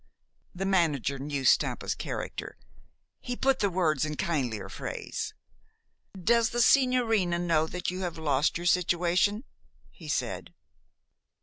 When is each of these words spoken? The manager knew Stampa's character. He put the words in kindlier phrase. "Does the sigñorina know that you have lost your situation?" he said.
The 0.55 0.65
manager 0.65 1.19
knew 1.19 1.45
Stampa's 1.45 1.93
character. 1.93 2.57
He 3.19 3.35
put 3.35 3.59
the 3.59 3.69
words 3.69 4.03
in 4.03 4.15
kindlier 4.15 4.67
phrase. 4.67 5.35
"Does 6.19 6.49
the 6.49 6.57
sigñorina 6.57 7.39
know 7.39 7.67
that 7.67 7.91
you 7.91 7.99
have 8.01 8.17
lost 8.17 8.57
your 8.57 8.65
situation?" 8.65 9.43
he 9.91 10.07
said. 10.07 10.55